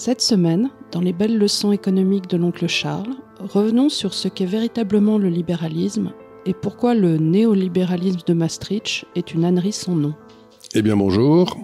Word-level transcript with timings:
Cette 0.00 0.20
semaine, 0.20 0.70
dans 0.92 1.00
les 1.00 1.12
belles 1.12 1.36
leçons 1.36 1.72
économiques 1.72 2.28
de 2.28 2.36
l'oncle 2.36 2.68
Charles, 2.68 3.16
revenons 3.40 3.88
sur 3.88 4.14
ce 4.14 4.28
qu'est 4.28 4.46
véritablement 4.46 5.18
le 5.18 5.28
libéralisme 5.28 6.12
et 6.46 6.54
pourquoi 6.54 6.94
le 6.94 7.16
néolibéralisme 7.16 8.20
de 8.24 8.32
Maastricht 8.32 9.06
est 9.16 9.34
une 9.34 9.44
ânerie 9.44 9.72
sans 9.72 9.96
nom. 9.96 10.14
Eh 10.76 10.82
bien 10.82 10.96
bonjour. 10.96 11.58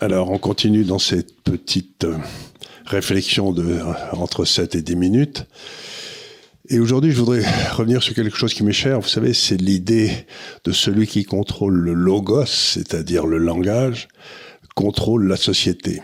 Alors 0.00 0.30
on 0.30 0.38
continue 0.38 0.84
dans 0.84 0.98
cette 0.98 1.38
petite 1.42 2.04
euh, 2.04 2.16
réflexion 2.86 3.52
de 3.52 3.62
euh, 3.62 3.92
entre 4.12 4.46
7 4.46 4.74
et 4.74 4.80
10 4.80 4.96
minutes. 4.96 5.44
Et 6.70 6.78
aujourd'hui, 6.78 7.12
je 7.12 7.18
voudrais 7.18 7.44
revenir 7.72 8.02
sur 8.02 8.14
quelque 8.14 8.38
chose 8.38 8.54
qui 8.54 8.64
m'est 8.64 8.72
cher. 8.72 9.00
Vous 9.00 9.08
savez, 9.08 9.34
c'est 9.34 9.60
l'idée 9.60 10.10
de 10.64 10.72
celui 10.72 11.06
qui 11.06 11.24
contrôle 11.24 11.74
le 11.74 11.92
logos, 11.92 12.46
c'est-à-dire 12.46 13.26
le 13.26 13.36
langage, 13.36 14.08
contrôle 14.74 15.28
la 15.28 15.36
société. 15.36 16.00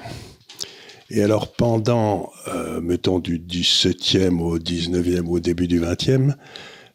Et 1.14 1.22
alors 1.22 1.52
pendant, 1.52 2.30
euh, 2.48 2.80
mettons, 2.80 3.18
du 3.18 3.38
17e 3.38 4.40
au 4.40 4.58
19e 4.58 5.26
ou 5.26 5.36
au 5.36 5.40
début 5.40 5.68
du 5.68 5.78
20e, 5.78 6.34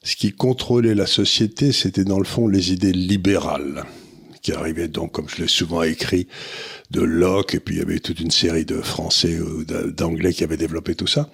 ce 0.01 0.15
qui 0.15 0.31
contrôlait 0.31 0.95
la 0.95 1.05
société, 1.05 1.71
c'était 1.71 2.03
dans 2.03 2.17
le 2.17 2.25
fond 2.25 2.47
les 2.47 2.73
idées 2.73 2.93
libérales, 2.93 3.83
qui 4.41 4.53
arrivaient 4.53 4.87
donc, 4.87 5.11
comme 5.11 5.29
je 5.29 5.43
l'ai 5.43 5.47
souvent 5.47 5.83
écrit, 5.83 6.27
de 6.89 7.01
Locke, 7.01 7.53
et 7.53 7.59
puis 7.59 7.75
il 7.75 7.77
y 7.77 7.81
avait 7.81 7.99
toute 7.99 8.19
une 8.19 8.31
série 8.31 8.65
de 8.65 8.81
Français 8.81 9.39
ou 9.39 9.63
d'Anglais 9.63 10.33
qui 10.33 10.43
avaient 10.43 10.57
développé 10.57 10.95
tout 10.95 11.05
ça. 11.05 11.29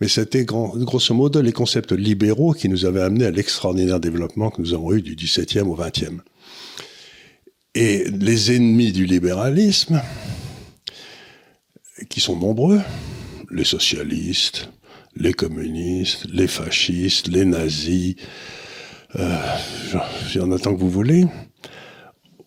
Mais 0.00 0.06
c'était 0.06 0.44
grosso 0.44 1.14
modo 1.14 1.42
les 1.42 1.52
concepts 1.52 1.90
libéraux 1.90 2.52
qui 2.52 2.68
nous 2.68 2.84
avaient 2.84 3.02
amenés 3.02 3.26
à 3.26 3.32
l'extraordinaire 3.32 3.98
développement 3.98 4.50
que 4.50 4.62
nous 4.62 4.74
avons 4.74 4.92
eu 4.92 5.02
du 5.02 5.16
17e 5.16 5.62
au 5.62 5.76
20e. 5.76 6.20
Et 7.74 8.04
les 8.10 8.54
ennemis 8.54 8.92
du 8.92 9.06
libéralisme, 9.06 10.00
qui 12.08 12.20
sont 12.20 12.36
nombreux, 12.36 12.80
les 13.50 13.64
socialistes, 13.64 14.70
les 15.16 15.32
communistes, 15.32 16.26
les 16.32 16.46
fascistes, 16.46 17.28
les 17.28 17.44
nazis, 17.44 18.14
euh, 19.16 19.36
il 20.30 20.36
y 20.36 20.40
en 20.40 20.52
a 20.52 20.58
tant 20.58 20.74
que 20.74 20.80
vous 20.80 20.90
voulez, 20.90 21.26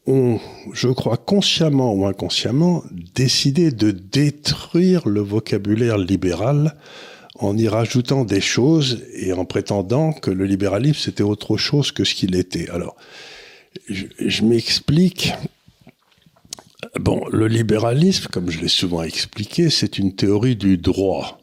ont, 0.08 0.40
je 0.74 0.88
crois, 0.88 1.18
consciemment 1.18 1.94
ou 1.94 2.06
inconsciemment, 2.06 2.84
décidé 3.16 3.72
de 3.72 3.92
détruire 3.92 5.08
le 5.08 5.22
vocabulaire 5.22 5.98
libéral 5.98 6.76
en 7.40 7.58
y 7.58 7.68
rajoutant 7.68 8.24
des 8.24 8.42
choses 8.42 9.04
et 9.14 9.34
en 9.34 9.46
prétendant 9.46 10.14
que 10.14 10.30
le 10.30 10.46
libéralisme 10.46 11.00
c'était 11.00 11.24
autre 11.24 11.58
chose 11.58 11.92
que 11.92 12.04
ce 12.04 12.14
qu'il 12.14 12.36
était. 12.36 12.70
Alors, 12.70 12.96
je 13.90 14.44
m'explique 14.44 15.34
Bon, 17.00 17.24
le 17.32 17.48
libéralisme, 17.48 18.28
comme 18.32 18.50
je 18.50 18.60
l'ai 18.60 18.68
souvent 18.68 19.04
expliqué, 19.04 19.70
c'est 19.70 19.98
une 19.98 20.16
théorie 20.16 20.56
du 20.56 20.78
droit. 20.78 21.40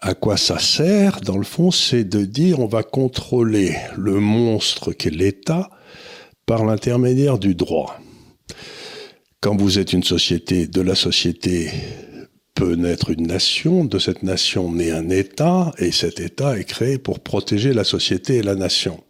À 0.00 0.14
quoi 0.14 0.36
ça 0.36 0.58
sert 0.58 1.20
Dans 1.20 1.38
le 1.38 1.44
fond, 1.44 1.70
c'est 1.70 2.04
de 2.04 2.24
dire 2.24 2.58
on 2.58 2.66
va 2.66 2.82
contrôler 2.82 3.76
le 3.96 4.18
monstre 4.18 4.92
qu'est 4.92 5.14
l'État 5.14 5.70
par 6.44 6.64
l'intermédiaire 6.64 7.38
du 7.38 7.54
droit. 7.54 8.00
Quand 9.40 9.56
vous 9.56 9.78
êtes 9.78 9.92
une 9.92 10.02
société, 10.02 10.66
de 10.66 10.80
la 10.80 10.96
société 10.96 11.70
peut 12.54 12.74
naître 12.74 13.10
une 13.10 13.26
nation, 13.26 13.84
de 13.84 13.98
cette 13.98 14.22
nation 14.22 14.72
naît 14.72 14.90
un 14.90 15.08
État, 15.08 15.72
et 15.78 15.92
cet 15.92 16.20
État 16.20 16.58
est 16.58 16.64
créé 16.64 16.98
pour 16.98 17.20
protéger 17.20 17.72
la 17.72 17.84
société 17.84 18.36
et 18.36 18.42
la 18.42 18.56
nation. 18.56 19.02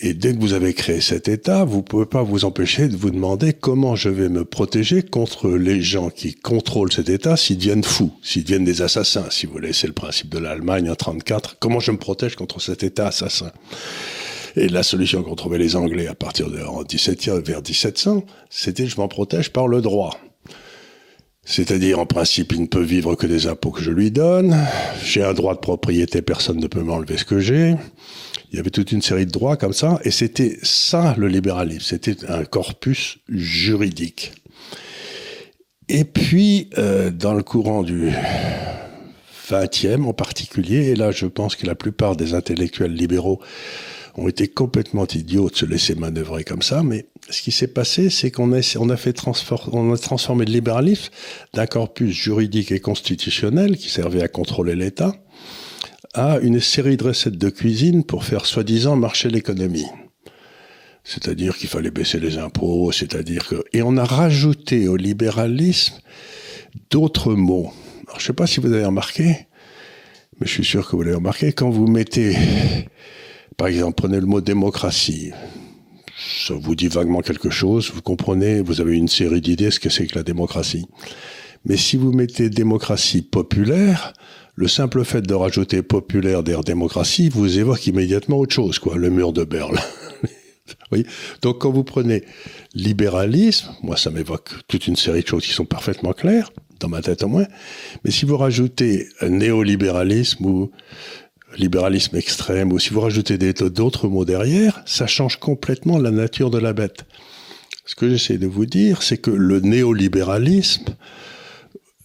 Et 0.00 0.14
dès 0.14 0.34
que 0.34 0.40
vous 0.40 0.52
avez 0.52 0.74
créé 0.74 1.00
cet 1.00 1.28
État, 1.28 1.64
vous 1.64 1.78
ne 1.78 1.82
pouvez 1.82 2.06
pas 2.06 2.22
vous 2.22 2.44
empêcher 2.44 2.88
de 2.88 2.96
vous 2.96 3.10
demander 3.10 3.52
comment 3.54 3.96
je 3.96 4.08
vais 4.08 4.28
me 4.28 4.44
protéger 4.44 5.02
contre 5.02 5.50
les 5.50 5.80
gens 5.80 6.10
qui 6.10 6.34
contrôlent 6.34 6.92
cet 6.92 7.08
État 7.08 7.36
s'ils 7.36 7.56
deviennent 7.56 7.84
fous, 7.84 8.12
s'ils 8.22 8.44
deviennent 8.44 8.64
des 8.64 8.82
assassins, 8.82 9.26
si 9.30 9.46
vous 9.46 9.52
voulez. 9.52 9.72
C'est 9.72 9.86
le 9.86 9.94
principe 9.94 10.28
de 10.28 10.38
l'Allemagne 10.38 10.90
en 10.90 10.94
34. 10.94 11.56
Comment 11.58 11.80
je 11.80 11.92
me 11.92 11.96
protège 11.96 12.36
contre 12.36 12.60
cet 12.60 12.82
État 12.82 13.06
assassin? 13.06 13.52
Et 14.56 14.68
la 14.68 14.82
solution 14.82 15.22
qu'ont 15.22 15.34
trouvé 15.34 15.58
les 15.58 15.76
Anglais 15.76 16.08
à 16.08 16.14
partir 16.14 16.50
de 16.50 16.60
en 16.60 16.82
17, 16.82 17.28
vers 17.44 17.62
1700, 17.62 18.24
c'était 18.50 18.86
je 18.86 18.96
m'en 18.96 19.08
protège 19.08 19.50
par 19.50 19.68
le 19.68 19.80
droit. 19.80 20.18
C'est-à-dire, 21.48 22.00
en 22.00 22.06
principe, 22.06 22.52
il 22.52 22.62
ne 22.62 22.66
peut 22.66 22.82
vivre 22.82 23.14
que 23.14 23.26
des 23.26 23.46
impôts 23.46 23.70
que 23.70 23.80
je 23.80 23.92
lui 23.92 24.10
donne. 24.10 24.56
J'ai 25.04 25.22
un 25.22 25.32
droit 25.32 25.54
de 25.54 25.60
propriété, 25.60 26.20
personne 26.20 26.58
ne 26.58 26.66
peut 26.66 26.82
m'enlever 26.82 27.16
ce 27.18 27.24
que 27.24 27.38
j'ai. 27.38 27.76
Il 28.50 28.56
y 28.56 28.60
avait 28.60 28.70
toute 28.70 28.92
une 28.92 29.02
série 29.02 29.26
de 29.26 29.30
droits 29.30 29.56
comme 29.56 29.72
ça, 29.72 29.98
et 30.04 30.10
c'était 30.10 30.58
ça 30.62 31.14
le 31.18 31.28
libéralisme, 31.28 31.80
c'était 31.80 32.24
un 32.28 32.44
corpus 32.44 33.18
juridique. 33.28 34.32
Et 35.88 36.04
puis, 36.04 36.70
euh, 36.78 37.10
dans 37.10 37.34
le 37.34 37.42
courant 37.42 37.82
du 37.82 38.10
20e 39.48 40.04
en 40.04 40.12
particulier, 40.12 40.88
et 40.88 40.96
là 40.96 41.10
je 41.12 41.26
pense 41.26 41.56
que 41.56 41.66
la 41.66 41.74
plupart 41.74 42.16
des 42.16 42.34
intellectuels 42.34 42.92
libéraux 42.92 43.40
ont 44.16 44.28
été 44.28 44.48
complètement 44.48 45.06
idiots 45.06 45.50
de 45.50 45.56
se 45.56 45.66
laisser 45.66 45.94
manœuvrer 45.94 46.42
comme 46.42 46.62
ça, 46.62 46.82
mais 46.82 47.06
ce 47.28 47.42
qui 47.42 47.52
s'est 47.52 47.68
passé, 47.68 48.08
c'est 48.08 48.30
qu'on 48.30 48.52
a, 48.52 48.58
a 48.58 49.96
transformé 49.98 50.44
le 50.44 50.52
libéralisme 50.52 51.12
d'un 51.52 51.66
corpus 51.66 52.14
juridique 52.14 52.72
et 52.72 52.80
constitutionnel 52.80 53.76
qui 53.76 53.90
servait 53.90 54.22
à 54.22 54.28
contrôler 54.28 54.74
l'État 54.74 55.14
à 56.14 56.38
une 56.38 56.60
série 56.60 56.96
de 56.96 57.04
recettes 57.04 57.38
de 57.38 57.50
cuisine 57.50 58.04
pour 58.04 58.24
faire 58.24 58.46
soi-disant 58.46 58.96
marcher 58.96 59.28
l'économie. 59.28 59.86
C'est-à-dire 61.04 61.56
qu'il 61.56 61.68
fallait 61.68 61.90
baisser 61.90 62.18
les 62.18 62.38
impôts, 62.38 62.90
c'est-à-dire 62.90 63.46
que... 63.46 63.64
Et 63.72 63.82
on 63.82 63.96
a 63.96 64.04
rajouté 64.04 64.88
au 64.88 64.96
libéralisme 64.96 65.94
d'autres 66.90 67.34
mots. 67.34 67.72
Je 68.10 68.16
ne 68.16 68.20
sais 68.20 68.32
pas 68.32 68.46
si 68.46 68.60
vous 68.60 68.72
avez 68.72 68.84
remarqué, 68.84 69.46
mais 70.40 70.46
je 70.46 70.52
suis 70.52 70.64
sûr 70.64 70.88
que 70.88 70.96
vous 70.96 71.02
l'avez 71.02 71.16
remarqué, 71.16 71.52
quand 71.52 71.70
vous 71.70 71.86
mettez, 71.86 72.36
par 73.56 73.68
exemple, 73.68 73.94
prenez 73.96 74.20
le 74.20 74.26
mot 74.26 74.40
démocratie, 74.40 75.30
ça 76.46 76.54
vous 76.54 76.74
dit 76.74 76.88
vaguement 76.88 77.20
quelque 77.20 77.50
chose, 77.50 77.92
vous 77.94 78.02
comprenez, 78.02 78.60
vous 78.60 78.80
avez 78.80 78.96
une 78.96 79.08
série 79.08 79.40
d'idées 79.40 79.70
ce 79.70 79.80
que 79.80 79.90
c'est 79.90 80.06
que 80.06 80.16
la 80.16 80.22
démocratie. 80.22 80.86
Mais 81.64 81.76
si 81.76 81.96
vous 81.96 82.12
mettez 82.12 82.48
démocratie 82.48 83.22
populaire, 83.22 84.12
le 84.56 84.68
simple 84.68 85.04
fait 85.04 85.20
de 85.20 85.34
rajouter 85.34 85.82
populaire 85.82 86.42
derrière 86.42 86.64
démocratie 86.64 87.28
vous 87.28 87.58
évoque 87.58 87.86
immédiatement 87.86 88.38
autre 88.38 88.54
chose, 88.54 88.78
quoi, 88.78 88.96
le 88.96 89.10
mur 89.10 89.32
de 89.34 89.44
Berle. 89.44 89.78
oui. 90.92 91.06
Donc 91.42 91.60
quand 91.60 91.70
vous 91.70 91.84
prenez 91.84 92.24
libéralisme, 92.74 93.68
moi 93.82 93.96
ça 93.98 94.10
m'évoque 94.10 94.50
toute 94.66 94.86
une 94.86 94.96
série 94.96 95.22
de 95.22 95.28
choses 95.28 95.44
qui 95.44 95.52
sont 95.52 95.66
parfaitement 95.66 96.14
claires, 96.14 96.50
dans 96.80 96.88
ma 96.88 97.02
tête 97.02 97.22
au 97.22 97.28
moins, 97.28 97.46
mais 98.04 98.10
si 98.10 98.24
vous 98.24 98.36
rajoutez 98.36 99.08
néolibéralisme 99.22 100.44
ou 100.46 100.70
libéralisme 101.56 102.16
extrême, 102.16 102.72
ou 102.72 102.78
si 102.78 102.90
vous 102.90 103.00
rajoutez 103.00 103.38
d'autres 103.38 104.08
mots 104.08 104.24
derrière, 104.24 104.82
ça 104.86 105.06
change 105.06 105.36
complètement 105.38 105.98
la 105.98 106.10
nature 106.10 106.50
de 106.50 106.58
la 106.58 106.72
bête. 106.72 107.04
Ce 107.84 107.94
que 107.94 108.08
j'essaie 108.08 108.38
de 108.38 108.46
vous 108.46 108.66
dire, 108.66 109.02
c'est 109.02 109.18
que 109.18 109.30
le 109.30 109.60
néolibéralisme, 109.60 110.96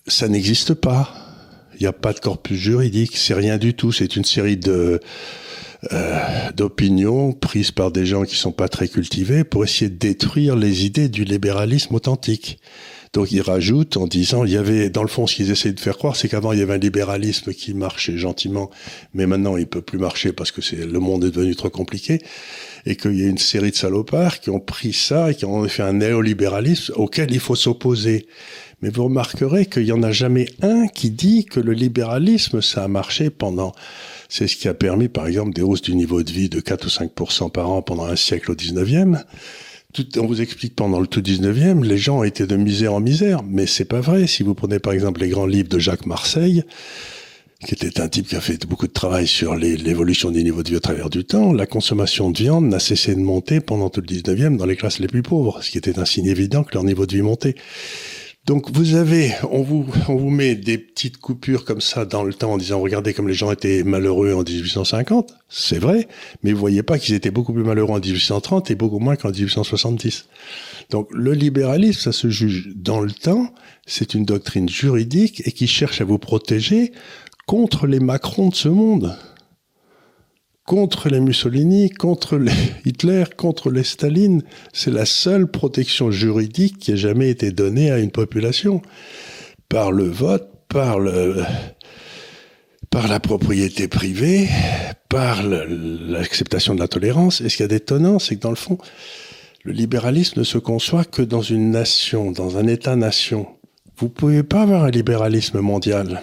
ça 0.08 0.28
n'existe 0.28 0.74
pas. 0.74 1.31
Il 1.82 1.86
n'y 1.86 1.88
a 1.88 1.94
pas 1.94 2.14
de 2.14 2.20
corpus 2.20 2.60
juridique, 2.60 3.18
c'est 3.18 3.34
rien 3.34 3.58
du 3.58 3.74
tout. 3.74 3.92
C'est 3.92 4.16
une 4.16 4.24
série 4.24 4.56
de 4.56 5.00
euh, 5.92 6.52
d'opinions 6.56 7.34
prises 7.34 7.72
par 7.72 7.92
des 7.92 8.06
gens 8.06 8.22
qui 8.22 8.36
sont 8.36 8.52
pas 8.52 8.70
très 8.70 8.88
cultivés 8.88 9.44
pour 9.44 9.64
essayer 9.64 9.90
de 9.90 9.98
détruire 9.98 10.56
les 10.56 10.86
idées 10.86 11.10
du 11.10 11.24
libéralisme 11.24 11.96
authentique. 11.96 12.60
Donc 13.14 13.32
ils 13.34 13.42
rajoutent 13.42 13.98
en 13.98 14.08
disant, 14.08 14.46
il 14.46 14.54
y 14.54 14.58
avait, 14.58 14.90
dans 14.90 15.02
le 15.02 15.10
fond, 15.10 15.28
ce 15.28 15.36
qu'ils 15.36 15.52
essaient 15.52 15.74
de 15.74 15.80
faire 15.80 15.98
croire, 15.98 16.16
c'est 16.16 16.30
qu'avant 16.30 16.54
il 16.54 16.60
y 16.60 16.62
avait 16.62 16.76
un 16.76 16.78
libéralisme 16.78 17.54
qui 17.54 17.74
marchait 17.74 18.18
gentiment, 18.18 18.70
mais 19.14 19.26
maintenant 19.26 19.58
il 19.58 19.68
peut 19.68 19.82
plus 19.82 20.00
marcher 20.00 20.32
parce 20.32 20.52
que 20.52 20.62
c'est 20.62 20.78
le 20.78 21.00
monde 21.00 21.26
est 21.26 21.32
devenu 21.32 21.54
trop 21.56 21.70
compliqué, 21.70 22.22
et 22.86 22.96
qu'il 22.96 23.20
y 23.20 23.26
a 23.26 23.28
une 23.28 23.38
série 23.38 23.72
de 23.72 23.76
salopards 23.76 24.40
qui 24.40 24.50
ont 24.50 24.62
pris 24.62 24.94
ça 24.94 25.32
et 25.32 25.36
qui 25.36 25.44
ont 25.44 25.68
fait 25.68 25.84
un 25.84 25.94
néolibéralisme 25.94 26.94
auquel 26.96 27.32
il 27.32 27.42
faut 27.42 27.56
s'opposer. 27.56 28.28
Mais 28.82 28.90
vous 28.90 29.04
remarquerez 29.04 29.68
qu'il 29.68 29.84
n'y 29.84 29.92
en 29.92 30.02
a 30.02 30.12
jamais 30.12 30.48
un 30.62 30.88
qui 30.88 31.12
dit 31.12 31.46
que 31.46 31.60
le 31.60 31.74
libéralisme, 31.74 32.62
ça 32.62 32.84
a 32.84 32.88
marché 32.88 33.30
pendant... 33.30 33.74
C'est 34.28 34.48
ce 34.48 34.56
qui 34.56 34.68
a 34.68 34.74
permis, 34.74 35.08
par 35.08 35.28
exemple, 35.28 35.54
des 35.54 35.62
hausses 35.62 35.82
du 35.82 35.94
niveau 35.94 36.24
de 36.24 36.32
vie 36.32 36.50
de 36.50 36.62
4 36.62 36.86
ou 36.86 36.90
5 36.90 37.12
par 37.52 37.70
an 37.70 37.82
pendant 37.82 38.06
un 38.06 38.16
siècle 38.16 38.52
au 38.52 38.56
19e. 38.56 39.24
Tout, 39.94 40.20
on 40.20 40.26
vous 40.26 40.42
explique 40.42 40.76
pendant 40.76 41.00
le 41.00 41.08
tout 41.08 41.22
19e, 41.22 41.84
les 41.84 41.98
gens 41.98 42.24
étaient 42.24 42.48
de 42.48 42.56
misère 42.56 42.94
en 42.94 43.02
misère, 43.02 43.44
mais 43.44 43.68
c'est 43.68 43.86
pas 43.86 44.00
vrai. 44.00 44.26
Si 44.26 44.42
vous 44.42 44.54
prenez 44.54 44.80
par 44.80 44.94
exemple 44.94 45.22
les 45.22 45.30
grands 45.30 45.46
livres 45.46 45.68
de 45.68 45.80
Jacques 45.80 46.06
Marseille, 46.06 46.64
qui 47.66 47.74
était 47.74 48.00
un 48.00 48.08
type 48.08 48.28
qui 48.28 48.36
a 48.36 48.42
fait 48.42 48.66
beaucoup 48.66 48.88
de 48.88 48.94
travail 48.94 49.28
sur 49.28 49.56
l'évolution 49.56 50.32
des 50.32 50.44
niveaux 50.44 50.64
de 50.64 50.70
vie 50.70 50.78
au 50.78 50.80
travers 50.80 51.10
du 51.10 51.26
temps, 51.26 51.52
la 51.52 51.66
consommation 51.66 52.30
de 52.30 52.38
viande 52.38 52.66
n'a 52.66 52.80
cessé 52.80 53.16
de 53.16 53.20
monter 53.20 53.60
pendant 53.60 53.90
tout 53.90 54.02
le 54.02 54.08
19e 54.08 54.56
dans 54.56 54.66
les 54.66 54.78
classes 54.78 55.00
les 55.00 55.08
plus 55.08 55.24
pauvres, 55.24 55.62
ce 55.62 55.70
qui 55.70 55.78
était 55.78 56.00
un 56.00 56.06
signe 56.06 56.28
évident 56.28 56.64
que 56.64 56.74
leur 56.74 56.84
niveau 56.84 57.06
de 57.06 57.14
vie 57.14 57.22
montait. 57.22 57.56
Donc 58.52 58.70
vous 58.70 58.96
avez, 58.96 59.32
on 59.50 59.62
vous, 59.62 59.86
on 60.10 60.18
vous 60.18 60.30
met 60.30 60.56
des 60.56 60.78
petites 60.78 61.16
coupures 61.16 61.64
comme 61.64 61.80
ça 61.80 62.04
dans 62.04 62.26
le 62.26 62.34
temps 62.34 62.52
en 62.52 62.58
disant 62.58 62.82
regardez 62.82 63.14
comme 63.14 63.30
les 63.30 63.34
gens 63.34 63.50
étaient 63.50 63.82
malheureux 63.84 64.34
en 64.34 64.44
1850, 64.44 65.34
c'est 65.48 65.80
vrai, 65.80 66.10
mais 66.44 66.52
vous 66.52 66.60
voyez 66.60 66.84
pas 66.84 67.00
qu'ils 67.00 67.16
étaient 67.16 67.32
beaucoup 67.32 67.54
plus 67.54 67.64
malheureux 67.64 67.94
en 67.94 68.02
1830 68.02 68.70
et 68.70 68.76
beaucoup 68.76 69.00
moins 69.00 69.16
qu'en 69.16 69.32
1870. 69.32 70.28
Donc 70.90 71.08
le 71.14 71.32
libéralisme, 71.32 72.02
ça 72.02 72.12
se 72.12 72.30
juge 72.30 72.74
dans 72.76 73.00
le 73.00 73.12
temps, 73.12 73.54
c'est 73.86 74.16
une 74.16 74.26
doctrine 74.26 74.68
juridique 74.68 75.44
et 75.46 75.54
qui 75.54 75.68
cherche 75.68 76.02
à 76.02 76.04
vous 76.04 76.18
protéger 76.18 76.92
contre 77.46 77.88
les 77.88 78.02
Macrons 78.02 78.50
de 78.50 78.56
ce 78.56 78.68
monde 78.68 79.16
contre 80.72 81.10
les 81.10 81.20
Mussolini, 81.20 81.90
contre 81.90 82.38
les 82.38 82.54
Hitler, 82.86 83.26
contre 83.36 83.70
les 83.70 83.84
Staline. 83.84 84.42
C'est 84.72 84.90
la 84.90 85.06
seule 85.06 85.52
protection 85.52 86.12
juridique 86.12 86.80
qui 86.80 86.94
ait 86.94 86.98
jamais 86.98 87.30
été 87.30 87.52
donnée 87.52 87.92
à 87.92 88.00
une 88.00 88.10
population. 88.10 88.82
Par 89.68 89.92
le 89.92 90.06
vote, 90.06 90.50
par 90.70 90.98
la 91.02 91.50
propriété 93.20 93.90
privée, 93.90 94.48
par 95.10 95.44
l'acceptation 95.44 96.74
de 96.74 96.80
la 96.80 96.88
tolérance. 96.88 97.42
Et 97.42 97.50
ce 97.50 97.58
qu'il 97.58 97.66
y 97.66 97.66
a 97.66 97.68
d'étonnant, 97.68 98.18
c'est 98.18 98.38
que 98.38 98.42
dans 98.42 98.50
le 98.50 98.56
fond, 98.56 98.78
le 99.66 99.74
libéralisme 99.74 100.40
ne 100.40 100.46
se 100.46 100.58
conçoit 100.58 101.04
que 101.04 101.22
dans 101.22 101.42
une 101.42 101.72
nation, 101.72 102.32
dans 102.32 102.56
un 102.58 102.68
État-nation. 102.68 103.46
Vous 103.98 104.08
pouvez 104.08 104.44
pas 104.44 104.62
avoir 104.62 104.86
un 104.86 104.92
libéralisme 104.92 105.60
mondial. 105.60 106.22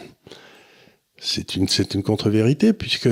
C'est 1.19 1.55
une 1.55 2.03
contre-vérité 2.03 2.73
puisque 2.73 3.11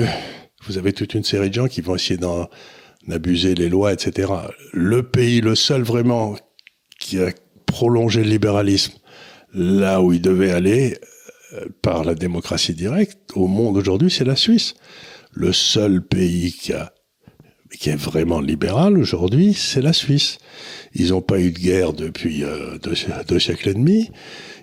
vous 0.65 0.77
avez 0.77 0.93
toute 0.93 1.13
une 1.13 1.23
série 1.23 1.49
de 1.49 1.53
gens 1.53 1.67
qui 1.67 1.81
vont 1.81 1.95
essayer 1.95 2.17
d'en 2.17 2.49
abuser 3.09 3.55
les 3.55 3.69
lois, 3.69 3.93
etc. 3.93 4.31
Le 4.73 5.03
pays, 5.03 5.41
le 5.41 5.55
seul 5.55 5.83
vraiment 5.83 6.35
qui 6.99 7.19
a 7.19 7.31
prolongé 7.65 8.23
le 8.23 8.29
libéralisme 8.29 8.93
là 9.53 10.01
où 10.01 10.13
il 10.13 10.21
devait 10.21 10.51
aller 10.51 10.97
euh, 11.53 11.65
par 11.81 12.03
la 12.03 12.15
démocratie 12.15 12.73
directe 12.73 13.17
au 13.35 13.47
monde 13.47 13.77
aujourd'hui, 13.77 14.11
c'est 14.11 14.25
la 14.25 14.35
Suisse. 14.35 14.73
Le 15.31 15.53
seul 15.53 16.05
pays 16.05 16.51
qui 16.51 16.73
a 16.73 16.93
qui 17.79 17.89
est 17.89 17.97
vraiment 17.97 18.39
libéral 18.39 18.97
aujourd'hui, 18.97 19.53
c'est 19.53 19.81
la 19.81 19.91
Suisse. 19.91 20.37
Ils 20.95 21.09
n'ont 21.09 21.21
pas 21.21 21.39
eu 21.39 21.51
de 21.51 21.59
guerre 21.59 21.91
depuis 21.91 22.45
euh, 22.45 22.77
deux, 22.77 23.39
siècles 23.39 23.69
et 23.69 23.73
demi. 23.73 24.09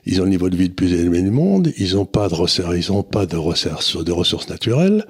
Ils 0.07 0.23
ont 0.23 0.25
le 0.25 0.31
niveau 0.31 0.49
de 0.49 0.57
vie 0.57 0.69
le 0.69 0.75
plus 0.75 0.95
élevé 0.95 1.21
du 1.21 1.31
monde. 1.31 1.71
Ils 1.77 1.95
n'ont 1.97 2.07
pas 2.07 2.29
de 2.29 2.35
ressources, 2.35 2.75
ils 2.75 2.93
ont 2.93 3.03
pas 3.03 3.27
de 3.27 3.37
ressources, 3.37 4.03
de 4.03 4.11
ressources 4.11 4.49
naturelles 4.49 5.07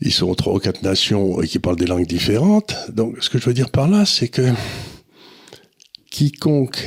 ils 0.00 0.12
sont 0.12 0.34
trois 0.34 0.54
ou 0.54 0.58
quatre 0.58 0.82
nations 0.82 1.38
qui 1.38 1.58
parlent 1.58 1.76
des 1.76 1.86
langues 1.86 2.06
différentes. 2.06 2.74
Donc, 2.90 3.16
ce 3.20 3.30
que 3.30 3.38
je 3.38 3.46
veux 3.46 3.54
dire 3.54 3.70
par 3.70 3.88
là, 3.88 4.04
c'est 4.04 4.28
que 4.28 4.52
quiconque 6.10 6.86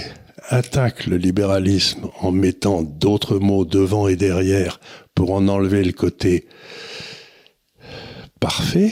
attaque 0.49 1.07
le 1.07 1.17
libéralisme 1.17 2.09
en 2.19 2.31
mettant 2.31 2.81
d'autres 2.81 3.39
mots 3.39 3.65
devant 3.65 4.07
et 4.07 4.15
derrière 4.15 4.79
pour 5.15 5.31
en 5.31 5.47
enlever 5.47 5.83
le 5.83 5.91
côté 5.91 6.47
parfait 8.39 8.91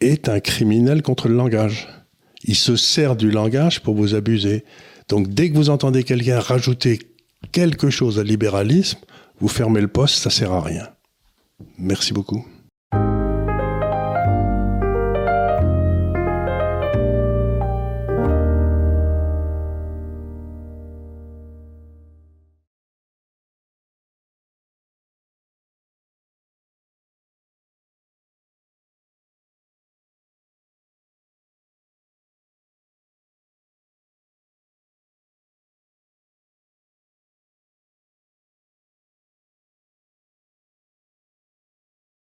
est 0.00 0.28
un 0.28 0.40
criminel 0.40 1.02
contre 1.02 1.28
le 1.28 1.36
langage. 1.36 1.88
Il 2.44 2.56
se 2.56 2.74
sert 2.76 3.14
du 3.14 3.30
langage 3.30 3.80
pour 3.80 3.94
vous 3.94 4.14
abuser. 4.14 4.64
Donc 5.08 5.28
dès 5.28 5.50
que 5.50 5.56
vous 5.56 5.70
entendez 5.70 6.02
quelqu'un 6.02 6.40
rajouter 6.40 6.98
quelque 7.52 7.90
chose 7.90 8.18
à 8.18 8.24
libéralisme, 8.24 8.98
vous 9.38 9.48
fermez 9.48 9.80
le 9.80 9.88
poste, 9.88 10.16
ça 10.16 10.30
sert 10.30 10.52
à 10.52 10.60
rien. 10.60 10.88
Merci 11.78 12.12
beaucoup. 12.12 12.44